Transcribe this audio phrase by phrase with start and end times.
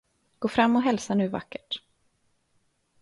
[0.39, 1.79] Gå fram och hälsa nu vackert.